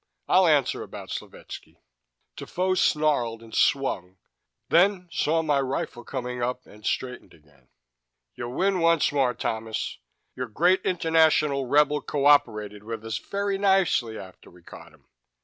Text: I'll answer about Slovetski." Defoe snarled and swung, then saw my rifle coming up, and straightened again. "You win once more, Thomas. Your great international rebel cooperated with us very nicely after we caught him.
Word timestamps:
I'll 0.27 0.47
answer 0.47 0.81
about 0.81 1.11
Slovetski." 1.11 1.77
Defoe 2.35 2.73
snarled 2.73 3.43
and 3.43 3.53
swung, 3.53 4.17
then 4.69 5.07
saw 5.11 5.43
my 5.43 5.59
rifle 5.59 6.03
coming 6.03 6.41
up, 6.41 6.65
and 6.65 6.83
straightened 6.83 7.35
again. 7.35 7.69
"You 8.33 8.49
win 8.49 8.79
once 8.79 9.11
more, 9.11 9.35
Thomas. 9.35 9.99
Your 10.35 10.47
great 10.47 10.81
international 10.83 11.67
rebel 11.67 12.01
cooperated 12.01 12.83
with 12.83 13.05
us 13.05 13.19
very 13.19 13.59
nicely 13.59 14.17
after 14.17 14.49
we 14.49 14.63
caught 14.63 14.91
him. 14.91 15.05